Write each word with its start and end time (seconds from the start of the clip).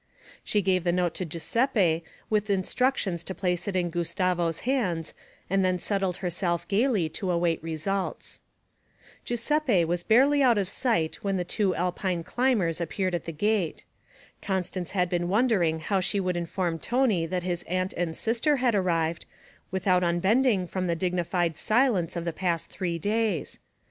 She 0.43 0.63
gave 0.63 0.83
the 0.83 0.91
note 0.91 1.13
to 1.13 1.25
Giuseppe 1.25 2.03
with 2.27 2.49
instructions 2.49 3.23
to 3.23 3.35
place 3.35 3.67
it 3.67 3.75
in 3.75 3.91
Gustavo's 3.91 4.61
hands, 4.61 5.13
and 5.47 5.63
then 5.63 5.77
settled 5.77 6.17
herself 6.25 6.67
gaily 6.67 7.07
to 7.09 7.29
await 7.29 7.61
results. 7.61 8.41
Giuseppe 9.25 9.85
was 9.85 10.01
barely 10.01 10.41
out 10.41 10.57
of 10.57 10.67
sight 10.67 11.17
when 11.23 11.37
the 11.37 11.43
two 11.43 11.75
Alpine 11.75 12.23
climbers 12.23 12.81
appeared 12.81 13.13
at 13.13 13.25
the 13.25 13.31
gate. 13.31 13.85
Constance 14.41 14.89
had 14.93 15.07
been 15.07 15.29
wondering 15.29 15.81
how 15.81 15.99
she 15.99 16.19
could 16.19 16.35
inform 16.35 16.79
Tony 16.79 17.27
that 17.27 17.43
his 17.43 17.61
aunt 17.67 17.93
and 17.93 18.17
sister 18.17 18.55
had 18.57 18.73
arrived, 18.73 19.27
without 19.69 20.03
unbending 20.03 20.65
from 20.65 20.87
the 20.87 20.95
dignified 20.95 21.55
silence 21.57 22.15
of 22.15 22.25
the 22.25 22.33
past 22.33 22.71
three 22.71 22.97
days. 22.97 23.59